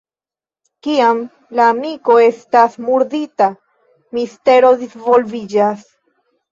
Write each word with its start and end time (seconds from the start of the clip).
Kiam 0.87 1.19
la 1.59 1.67
amiko 1.75 2.17
estas 2.29 2.81
murdita, 2.89 3.53
mistero 4.19 4.75
disvolviĝas. 4.85 5.91